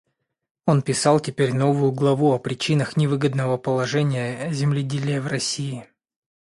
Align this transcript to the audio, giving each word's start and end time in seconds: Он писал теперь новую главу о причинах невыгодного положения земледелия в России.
Он 0.65 0.81
писал 0.81 1.19
теперь 1.19 1.53
новую 1.53 1.91
главу 1.91 2.31
о 2.33 2.39
причинах 2.39 2.97
невыгодного 2.97 3.57
положения 3.57 4.51
земледелия 4.51 5.21
в 5.21 5.27
России. 5.27 5.87